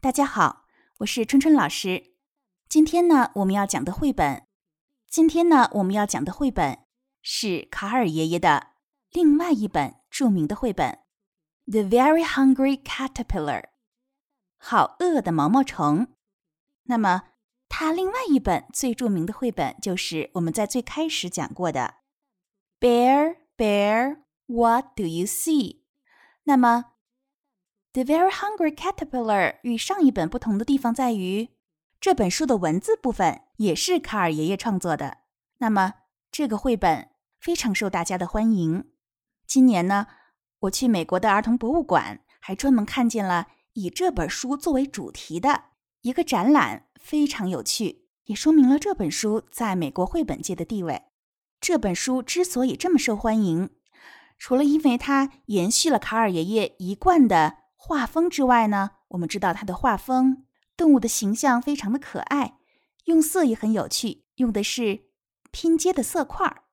[0.00, 0.64] 大家好，
[0.98, 2.12] 我是春春老师。
[2.68, 4.46] 今天呢，我们要讲的绘本，
[5.10, 6.84] 今天呢，我们要讲的绘本
[7.20, 8.68] 是卡尔爷爷的
[9.10, 11.00] 另外一本著名的绘本
[11.72, 13.62] 《The Very Hungry Caterpillar》，
[14.56, 16.06] 好饿的毛毛虫。
[16.84, 17.30] 那么，
[17.68, 21.94] 他另外一本最著名的绘本就是我们在最开始讲过的
[22.80, 25.72] 《Bear Bear What Do You See》。
[26.44, 26.84] 那么
[27.92, 31.50] ，The Very Hungry Caterpillar 与上一本不同的地方在于，
[32.00, 35.18] 这本书的文字部分也是卡尔爷爷创作的。
[35.58, 35.94] 那么
[36.30, 37.10] 这个绘本
[37.40, 38.84] 非常受大家的欢迎。
[39.46, 40.06] 今年呢，
[40.60, 45.64] 我去美国的儿童博物馆，还专门看见了以这本书作为主题的
[46.02, 51.04] 一个展览，非常有趣，也说明了这本书在美国绘本界的地位。
[51.60, 53.70] 这本书之所以这么受欢迎，
[54.38, 57.56] 除了因为它延续了卡尔爷爷一贯的。
[57.80, 60.44] 画风之外呢，我们知道它的画风，
[60.76, 62.58] 动物的形象非常的可爱，
[63.04, 65.04] 用色也很有趣，用的是
[65.52, 66.64] 拼接的色块。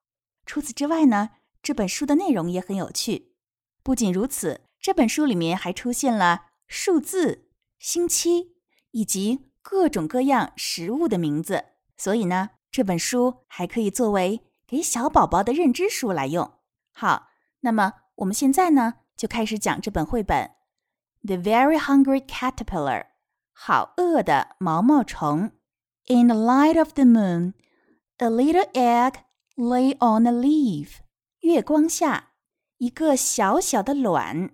[0.47, 1.29] 除此之外呢，
[1.61, 3.35] 这本书的内容也很有趣。
[3.83, 8.55] 不仅如此，这本书里面还出现了数字、星期
[8.91, 11.65] 以及各种各样食物的名字。
[11.95, 16.51] 所以呢，这本书还可以作为给小宝宝的认知书来用。
[16.91, 17.27] 好，
[17.61, 20.54] 那么我们现在呢，就开始讲这本绘本。
[21.27, 23.07] The very hungry caterpillar，
[23.51, 25.53] 好饿的毛毛虫。
[26.05, 27.55] In the light of the moon,
[28.17, 29.15] a little egg
[29.55, 30.97] lay on a leaf。
[31.39, 32.33] 月光下，
[32.77, 34.51] 一个小小的卵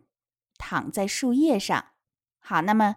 [0.57, 1.87] 躺在树叶上。
[2.39, 2.95] 好，那么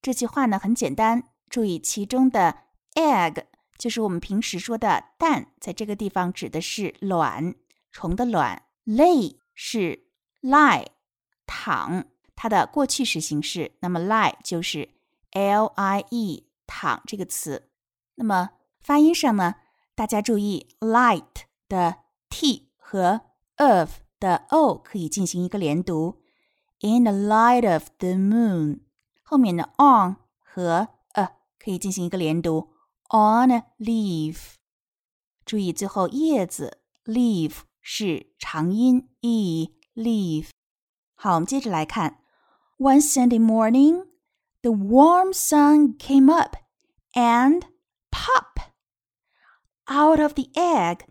[0.00, 2.62] 这句话呢很简单，注意其中的
[2.94, 3.44] egg
[3.76, 7.54] 就是我们平时说的蛋，在这个地方指的是卵
[7.92, 8.62] 虫的卵。
[8.86, 10.06] Lay 是
[10.40, 10.86] lie
[11.44, 12.06] 躺。
[12.42, 14.88] 它的过去时形式，那么 lie 就是
[15.32, 17.68] l i e 躺这个词。
[18.14, 19.56] 那么发音上呢，
[19.94, 21.96] 大家注意 light 的
[22.30, 23.20] t 和
[23.56, 26.22] of 的 o 可以进行一个连读。
[26.80, 28.84] In the light of the moon，
[29.20, 32.70] 后面的 on 和 a 可以进行一个连读。
[33.10, 34.54] On a leaf，
[35.44, 40.48] 注意最后叶子 leaf 是长音 e leaf。
[41.14, 42.16] 好，我们接着来看。
[42.79, 44.05] One Sunday morning,
[44.61, 46.55] the warm sun came up
[47.13, 47.63] and
[48.11, 48.73] pop!
[49.87, 51.05] Out of the egg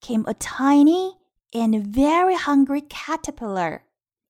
[0.00, 1.16] came a tiny
[1.52, 3.82] and very hungry caterpillar.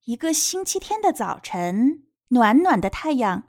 [0.05, 3.45] 一个星期天的早晨，暖暖的太阳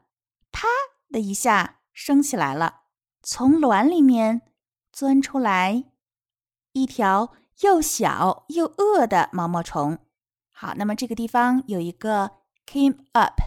[0.51, 0.67] 啪
[1.11, 2.81] 的一下升起来了，
[3.21, 4.41] 从卵里面
[4.91, 5.85] 钻出来
[6.71, 9.99] 一条又小又饿的毛毛虫。
[10.51, 12.31] 好，那么这个地方有一个
[12.66, 13.40] Came up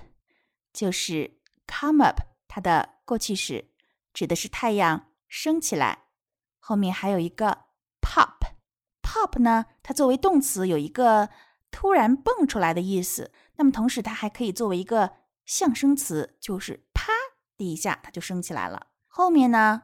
[0.72, 3.72] 就是 come up，它的过去式
[4.14, 6.04] 指的是太阳升起来。
[6.60, 7.66] 后面还有一个
[8.00, 11.30] pop，pop 呢，它作为动词有一个
[11.72, 13.32] 突然蹦出来的意思。
[13.56, 15.14] 那么同时它还可以作为一个
[15.46, 17.12] 象声词，就是啪
[17.58, 18.88] 的一下它就升起来了。
[19.08, 19.84] 后面呢，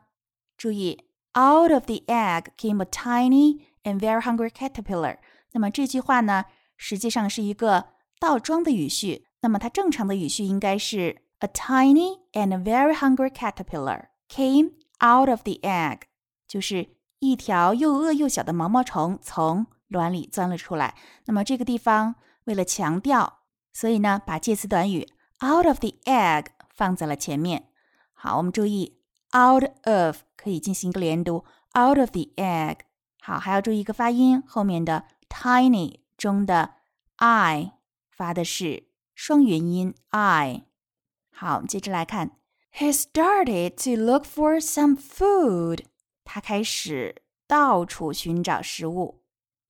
[0.56, 5.18] 注意 out of the egg came a tiny and very hungry caterpillar。
[5.52, 6.46] 那么这句话呢，
[6.78, 7.93] 实际上是一个。
[8.24, 14.72] 倒装的语序，那么它正常的语序应该是 A tiny and very hungry caterpillar came
[15.06, 16.04] out of the egg，
[16.48, 20.96] 就是一条又饿又小的毛毛虫从卵里钻了出来。
[21.26, 23.40] 那么这个地方为了强调，
[23.74, 25.06] 所以呢把介词短语
[25.44, 27.68] out of the egg 放在了前面。
[28.14, 29.02] 好，我们注意
[29.38, 31.44] out of 可以进行一个连读
[31.78, 32.78] ，out of the egg。
[33.20, 36.76] 好，还要注意一个发音，后面的 tiny 中的
[37.18, 37.74] i。
[38.13, 40.65] 发的是双元音 i。
[41.31, 42.39] 好，我们接着来看，
[42.73, 45.85] He started to look for some food。
[46.25, 49.23] 他开始到处寻找食物。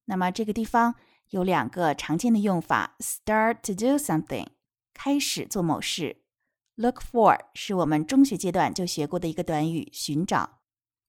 [0.06, 0.94] 那么这个地方
[1.30, 4.46] 有两个常见的用法：start to do something，
[4.92, 6.16] 开始做某事；
[6.74, 10.60] look for 是我们中学阶段就学过的一个短语，寻找。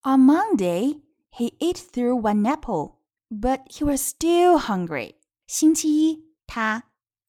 [0.03, 1.01] On Monday,
[1.31, 2.97] he ate through one apple,
[3.29, 5.15] but he was still hungry。
[5.47, 6.83] 星期一，他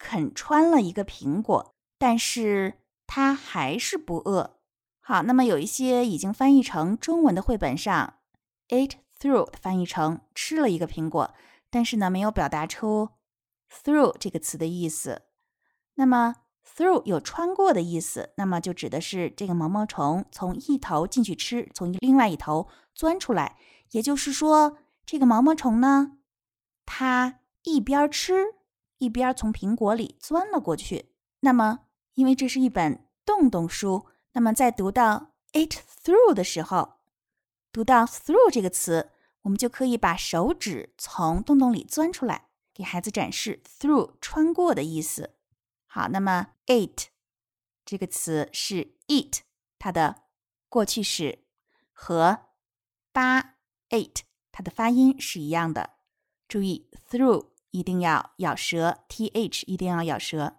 [0.06, 2.75] 啃穿了一个苹果，但是
[3.07, 4.60] 他还是不饿。
[5.00, 8.18] 好，那么有一些已经翻译成中文的绘本上
[8.69, 11.34] ，ate through 翻译成吃了一个苹果，
[11.72, 13.10] 但是呢没有表达出
[13.84, 15.24] through 这个词的意思。
[15.96, 23.58] 那么 through 有穿过的意思，那么就指的是这个毛毛虫从一头进去吃，从另外一头钻出来。
[23.90, 26.18] 也就是说，这个毛毛虫呢，
[26.86, 28.54] 它一边吃。
[28.98, 31.12] 一边从苹果里钻了过去。
[31.42, 36.96] 那么，因为这是一本洞洞书，那么在读到 “it through 的时候，
[37.72, 39.12] 读到 through 这个词，
[39.44, 45.36] 我们就可以把手指从洞洞里钻出来，给孩子展示 through 穿过的意思。
[45.86, 47.06] 好，那么 ate
[47.86, 49.40] 这个词是 eat，
[49.78, 50.24] 它的
[50.68, 51.46] 过去式
[51.94, 52.48] 和
[53.12, 53.56] 八
[53.90, 54.22] “eight”
[54.52, 55.92] 它的发音是一样的。
[56.48, 60.57] 注意 through 一定要咬舌，th 一定要咬舌。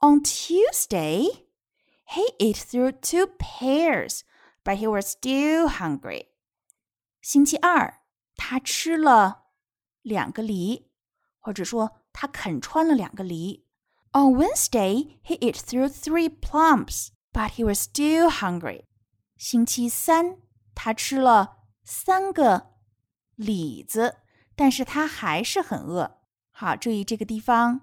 [0.00, 1.44] On Tuesday,
[2.06, 4.22] he ate through two pears,
[4.64, 6.26] but he was still hungry.
[7.20, 8.00] 星期二，
[8.34, 9.44] 他吃了
[10.02, 10.90] 两个梨，
[11.38, 13.66] 或者说他啃穿了两个梨。
[14.12, 18.86] On Wednesday, he ate through three plums, but he was still hungry.
[19.38, 20.38] 星期三，
[20.74, 22.74] 他吃了三个
[23.36, 24.18] 李子，
[24.54, 26.18] 但是他还是很饿。
[26.59, 27.81] 好，注意这个地方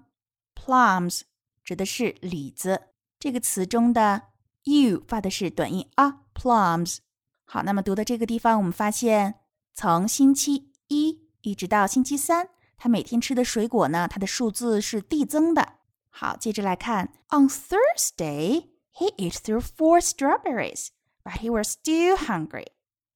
[0.53, 1.21] ，plums
[1.63, 2.89] 指的是李子。
[3.17, 4.23] 这个词中的
[4.63, 6.97] u 发的是短音啊，plums。
[7.45, 9.35] 好，那么读到这个地方，我们发现
[9.73, 15.75] 从星期一一直到星期三，他每天吃的水果呢，它的数字是递增的。
[16.09, 20.89] 好，接着来看，On Thursday he ate through four strawberries,
[21.23, 22.67] but he was still hungry。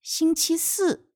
[0.02, 1.10] 星期四，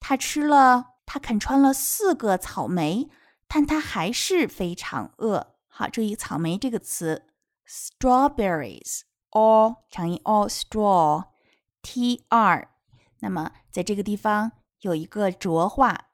[0.00, 3.10] 他吃了，他啃穿了四个草莓，
[3.51, 5.55] 但他还是非常饿。
[5.67, 7.27] 好，注意草莓这个词，
[7.67, 12.71] strawberries，all 长音 all straw，t r。
[13.19, 14.51] 那么在这个地方
[14.81, 16.09] 有一个浊化，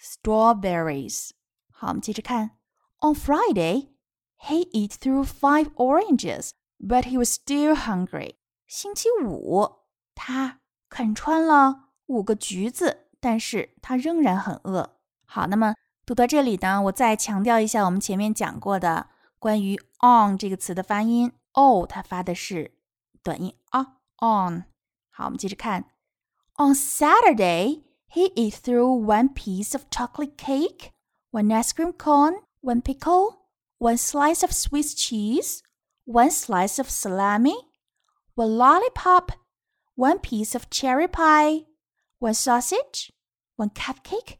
[0.00, 1.30] strawberries。
[1.70, 2.58] 好，我们接着看，
[3.00, 8.34] On Friday。He ate through five oranges, but he was still hungry.
[8.66, 9.84] 星期五，
[10.16, 10.58] 他
[10.88, 14.98] 啃穿了五个橘子，但是他仍然很饿。
[15.24, 19.08] 好，那么 读到这里呢，我再强调一下我们前面讲过的
[19.38, 22.76] 关于 on 这个词的发音，o 它发的是
[23.22, 24.64] 短音啊，on。
[25.10, 25.84] 好，我们接着看，
[26.56, 30.90] On Saturday he ate through one piece of chocolate cake,
[31.30, 33.42] one ice cream cone, one pickle
[33.78, 35.60] one slice of Swiss cheese,
[36.04, 37.54] one slice of salami,
[38.34, 39.32] one lollipop,
[39.96, 41.64] one piece of cherry pie,
[42.20, 43.12] one sausage,
[43.56, 44.38] one cupcake,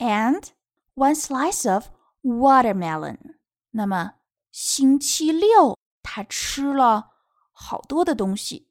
[0.00, 0.52] and
[0.97, 1.89] one slice of
[2.23, 3.17] watermelon.
[3.71, 4.15] 那么
[4.51, 7.11] 星期六他吃了
[7.51, 8.67] 好多的东西。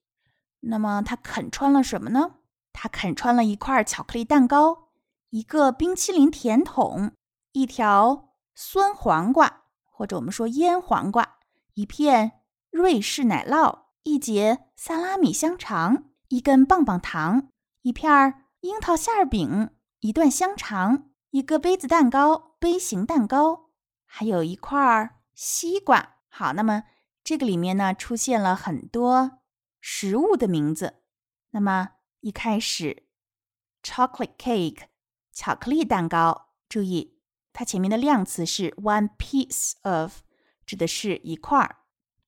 [0.60, 2.34] 那么他啃穿了什么呢？
[2.72, 4.88] 他啃穿了一块巧克力蛋糕，
[5.30, 7.12] 一个冰淇淋甜筒，
[7.52, 9.62] 一条酸黄瓜。
[9.84, 11.38] 或者我们说腌黄瓜，
[11.74, 12.40] 一片
[12.70, 17.48] 瑞士奶酪，一节萨拉米香肠，一根棒棒糖，
[17.82, 19.70] 一片樱桃馅饼，
[20.00, 23.70] 一段香肠，一个杯子蛋糕，杯形蛋糕，
[24.04, 26.16] 还有一块西瓜。
[26.28, 26.84] 好，那么
[27.22, 29.38] 这个里面呢出现了很多
[29.80, 31.02] 食物的名字。
[31.50, 31.90] 那么
[32.20, 33.04] 一开始
[33.82, 34.84] ，chocolate cake，
[35.32, 37.18] 巧克力蛋糕，注意。
[37.52, 40.20] 它前面的量词是 one piece of，
[40.66, 41.78] 指的是一块儿。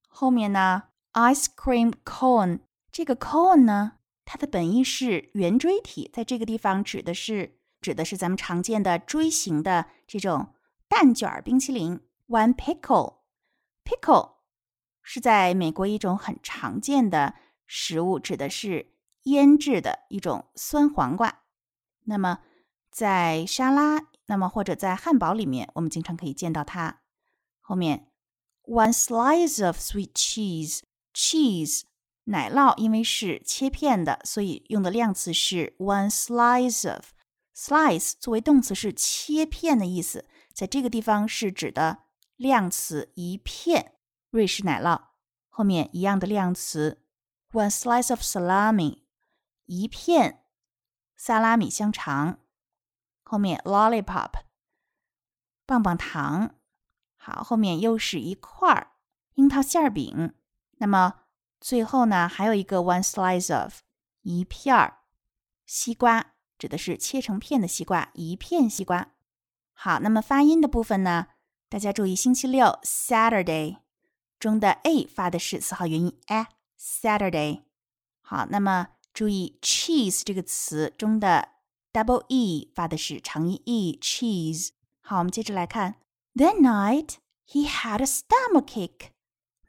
[0.09, 2.61] 后面呢，ice cream cone，
[2.91, 10.55] 这个 cone 呢，它的本意是圆锥体，在这个地方指的是指的是咱们常见的锥形的这种
[10.89, 12.01] 蛋卷冰淇淋。
[12.27, 14.33] one pickle，pickle
[15.03, 17.35] 是在美国一种很常见的
[17.67, 18.93] 食物，指的是
[19.25, 21.43] 腌制的一种酸黄瓜。
[22.05, 22.41] 那么
[22.91, 24.08] 在沙拉。
[24.31, 27.01] 那么或者在汉堡里面，我们经常可以见到它。
[27.63, 28.11] 后面
[28.65, 31.85] ，one slice of sweet cheese，cheese
[32.25, 37.13] 奶酪，因为是切片的，所以用的量词是 one slice of。
[37.58, 42.05] Slice 作为动词是切片的意思，在这个地方是指的
[42.36, 43.96] 量词一片
[44.31, 45.08] 瑞士奶酪。
[45.48, 47.03] 后面一样的量词
[47.50, 49.03] ，one slice of salami，
[49.65, 50.44] 一片
[51.17, 52.38] 萨拉米香肠。
[53.24, 54.31] 后面 lollipop
[55.67, 56.55] 棒棒糖，
[57.17, 58.93] 好，后面又是一块儿
[59.34, 60.32] 樱桃馅饼。
[60.77, 61.22] 那么
[61.60, 63.81] 最后呢，还有一个 one slice of
[64.22, 65.00] 一片儿
[65.67, 69.12] 西瓜，指的是切成片的西瓜，一片西瓜。
[69.72, 71.29] 好，那么发音的部分呢，
[71.69, 73.79] 大家注意，星期六 Saturday
[74.38, 77.62] 中的 a 发的是四号元音 a，Saturday。
[78.20, 81.50] 好，那么注意 cheese 这个词中的。
[81.91, 84.69] double e 发的是长音 e，cheese。
[85.00, 85.96] 好，我们接着来看
[86.34, 87.15] ，That night
[87.46, 89.08] he had a stomachache。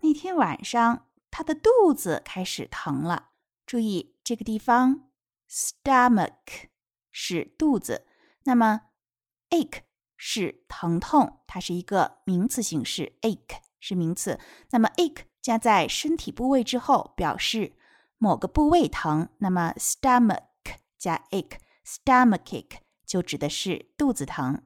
[0.01, 3.29] 那天晚上他的肚子开始疼了。
[3.65, 5.09] 注意这个地方
[5.49, 6.67] ，stomach
[7.10, 8.06] 是肚子，
[8.44, 8.82] 那么
[9.50, 9.80] ache
[10.16, 14.38] 是疼痛，它是一个名词形式，ache 是名词。
[14.70, 17.74] 那么 ache 加在身体部位之后，表示
[18.18, 20.44] 某个部位疼，那么 stomach
[20.98, 24.62] 加 ache，stomachache 就指的是肚子疼。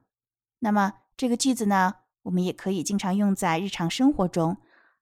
[0.59, 4.57] 那么这个句子呢，我们也可以经常用在日常生活中。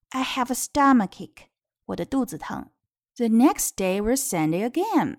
[0.09, 1.47] I have a stomachache，
[1.85, 2.69] 我的肚子疼。
[3.15, 5.17] The next day was Sunday again.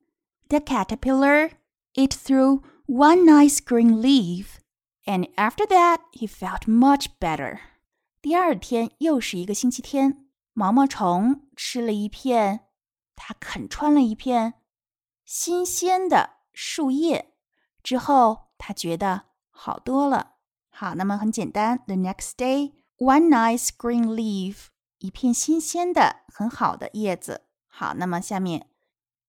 [0.48, 1.50] The caterpillar
[1.95, 4.57] It through one nice green leaf,
[5.05, 7.59] and after that he felt much better.
[8.21, 12.61] 第二天又是一个星期天，毛毛虫吃了一片，
[13.15, 14.55] 它啃穿了一片
[15.23, 17.33] 新鲜的树叶
[17.83, 20.37] 之后，它觉得好多了。
[20.69, 27.41] 好，那么很简单，the next day one nice green leaf，一片新鲜的很好的叶子。
[27.67, 28.67] 好，那么下面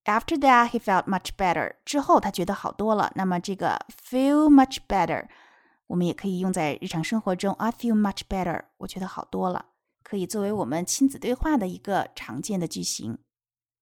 [0.06, 3.12] after that he felt much better，之后他觉得好多了。
[3.16, 5.28] 那么这个 feel much better。
[5.88, 7.54] 我们也可以用在日常生活中。
[7.56, 9.66] I feel much better，我觉得好多了，
[10.04, 13.18] 可以作为我们亲子对话的一个常见的句型。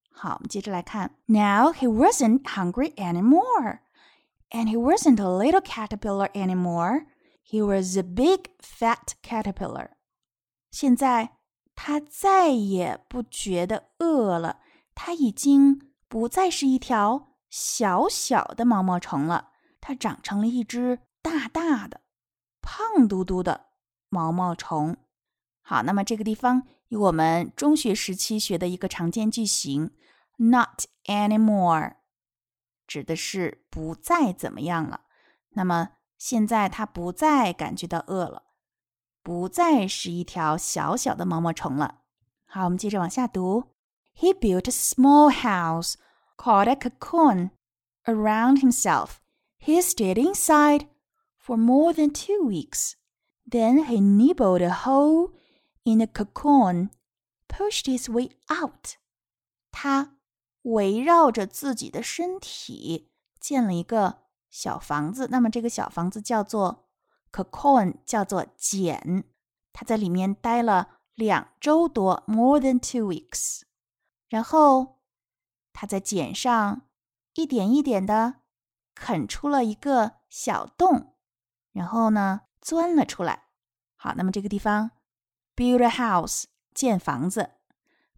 [0.09, 1.17] 好，我们接着来看。
[1.25, 3.79] Now he wasn't hungry anymore,
[4.51, 7.07] and he wasn't a little caterpillar anymore.
[7.43, 9.89] He was a big fat caterpillar.
[10.71, 11.37] 现在
[11.75, 14.59] 他再也不觉得饿了，
[14.95, 15.81] 他已经
[16.12, 20.98] 不再是一条小小的毛毛虫了，它长成了一只。
[21.22, 22.02] 大大的、
[22.60, 23.68] 胖嘟嘟的
[24.10, 24.98] 毛毛虫。
[25.62, 29.92] 好，那么这个地方有我们中学时期学的一个常见句型
[30.36, 31.94] ，not anymore，
[32.86, 35.04] 指的是不再怎么样了。
[35.52, 38.42] 那么现在它不再感觉到饿了，
[39.22, 42.00] 不再是一条小小的毛毛虫了。
[42.44, 43.72] 好，我们接着往下读。
[44.19, 45.95] He built a small house
[46.37, 47.51] called a cocoon
[48.07, 49.19] around himself.
[49.59, 50.87] He stayed inside
[51.37, 52.93] for more than two weeks.
[53.49, 55.33] Then he nibbled a hole
[55.83, 56.89] in the cocoon,
[57.47, 58.95] pushed his way out.
[59.71, 60.17] 他
[60.63, 65.27] 围绕着自己的身体建了一个小房子。
[65.29, 66.87] 那么这个小房子叫做
[67.31, 69.23] cocoon，叫做茧。
[69.71, 73.61] 他在里面待了两周多，more than two weeks。
[74.32, 74.98] 然后
[75.74, 76.88] 他在茧上
[77.34, 78.36] 一点一点的
[78.94, 81.16] 啃出了一个小洞。
[81.72, 83.48] 然后呢，钻了出来。
[83.94, 84.92] 好，那么这个地方
[85.54, 87.50] ，build a house 建房子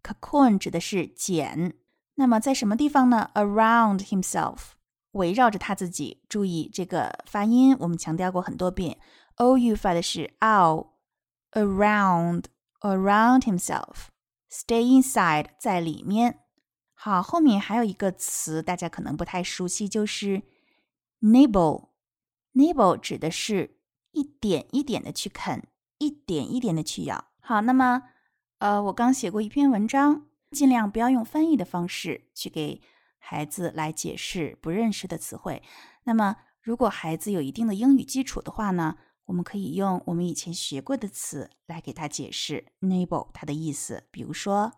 [0.01, 1.75] ，cocoon 指的是茧。
[2.13, 4.69] 那么在什么地方呢？Around himself
[5.11, 6.23] 围绕着他自己。
[6.29, 8.97] 注意这个发音，我们强调过很多遍。
[9.35, 12.45] o u 发的是 ow，around
[12.79, 14.14] around himself。
[14.55, 16.39] Stay inside 在里面。
[16.93, 20.43] 好，后面还有一个词大家可能不太熟悉，就是
[21.19, 21.89] nibble。
[22.53, 23.81] Nibble 指的是
[24.11, 27.25] 一点一点的去啃，一点一点的去咬。
[27.41, 28.03] 好，那么，
[28.59, 32.81] 呃，我刚写过一篇文章，尽量不要用翻译的方式去给
[33.17, 35.61] 孩子来解释不认识的词汇。
[36.05, 44.07] 那么，如果孩子有一定的英语基础的话呢，我们可以用我们以前学过的词来给他解释 nibble 它的意思。
[44.11, 44.71] 比如说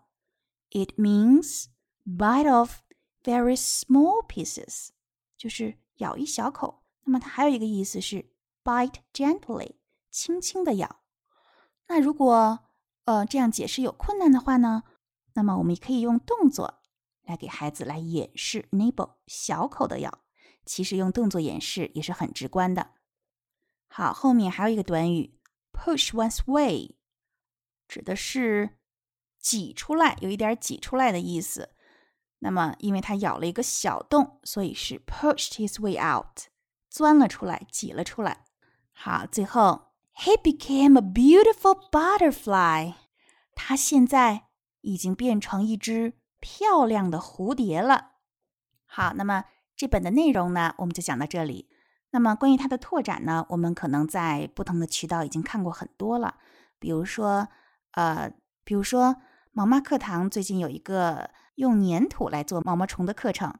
[0.70, 1.66] ，It means
[2.04, 2.78] bite off
[3.22, 4.88] very small pieces，
[5.36, 6.82] 就是咬一小口。
[7.04, 8.30] 那么它还有一个意思是
[8.64, 9.76] bite gently，
[10.10, 11.00] 轻轻的咬。
[11.88, 12.60] 那如果
[13.04, 14.84] 呃这样解释有困难的话呢，
[15.34, 16.80] 那么我们也可以用动作
[17.22, 20.20] 来给孩子来演示 nibble 小口的咬。
[20.64, 22.90] 其实用动作演示也是很直观的。
[23.88, 25.38] 好，后面还有一个短语
[25.72, 26.96] push one's way，
[27.88, 28.78] 指的是
[29.40, 31.70] 挤出来，有一点挤出来的意思。
[32.40, 36.44] 那么因为它咬了一个小洞，所以是 pushed his way out。
[36.88, 38.44] 钻了出来，挤了出来。
[38.92, 42.94] 好，最后，He became a beautiful butterfly。
[43.54, 44.48] 他现在
[44.82, 48.12] 已经变成一只漂亮的蝴蝶了。
[48.86, 49.44] 好，那么
[49.76, 51.68] 这本的内容呢，我们就讲到这里。
[52.10, 56.36] 那么关于它的拓展呢，我们可能在不同的渠道已经看过很多了。
[56.78, 57.48] 比如说，
[57.92, 58.32] 呃，
[58.64, 59.16] 比如说
[59.52, 63.54] 毛妈课堂最近有一个用粘土来做毛毛虫的课程。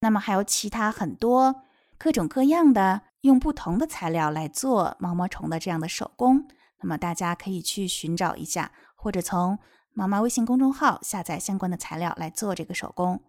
[0.00, 1.62] 那么还有其他很多。
[1.96, 6.46] 各种各样的用不同的材料来做毛毛虫的这样的手工，
[6.82, 9.58] 那么大家可以去寻找一下，或者从
[9.92, 13.22] 毛妈微信公众号下载相关的材料来做这个手工。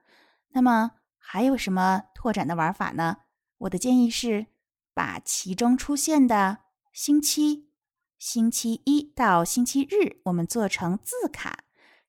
[0.49, 3.17] 那么还有什么拓展的玩法呢？
[3.59, 4.47] 我的建议是
[4.95, 7.69] 把其中出现的星期，
[8.17, 11.59] 星期一到星期日，我们做成字卡，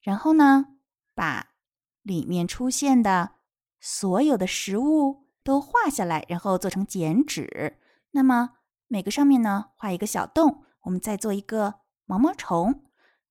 [0.00, 0.76] 然后呢，
[1.14, 1.48] 把
[2.02, 3.32] 里面出现的
[3.78, 5.26] 所有的食物。
[5.46, 7.78] 都画下来，然后做成剪纸。
[8.10, 8.54] 那么
[8.88, 11.74] 每个上面呢画一个小洞，我们再做一个
[12.04, 12.82] 毛毛虫。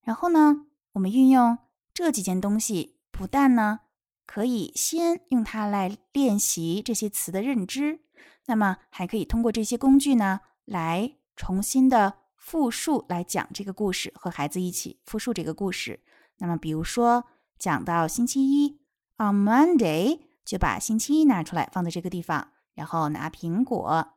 [0.02, 1.58] 然后呢，我们运用
[1.94, 3.82] 这几件东西，不但呢
[4.26, 8.05] 可以先用它来练习这些词的认知，
[8.48, 16.02] 那么还可以通过这些工具呢，来重新的复述来讲这个故事，和孩子一起复述这个故事。
[16.38, 17.25] 那么，比如说
[17.58, 18.80] 讲到星期一
[19.18, 24.14] ，on Monday，就把星期一拿出来放在这个地方，然后拿苹果，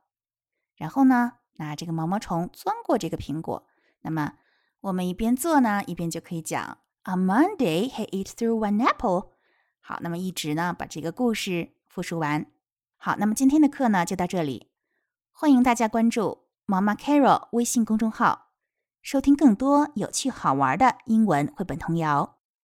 [0.76, 3.66] 然后呢，拿这个毛毛虫钻过这个苹果。
[4.02, 4.34] 那么
[4.80, 6.78] 我们一边做呢，一边就可以讲。
[7.04, 9.30] On Monday, he ate through one apple。
[9.80, 12.46] 好，那么一直呢把这个故事复述完。
[13.00, 14.72] 好，那么今天的课呢就到这里。
[15.30, 18.48] 欢迎大家关注妈妈 Carol 微信公众号，
[19.02, 22.37] 收听更多有趣好玩的英文绘本童谣。